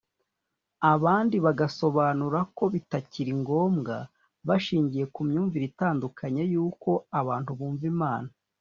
abandi 0.93 1.35
bagasobanura 1.45 2.39
ko 2.57 2.63
bitakiri 2.73 3.31
ngombwa 3.41 3.95
bashingiye 4.47 5.05
ku 5.13 5.19
myumvire 5.27 5.65
itandukanye 5.71 6.41
y’uko 6.53 6.89
abantu 7.21 7.51
bumva 7.59 7.85
Imana 7.95 8.29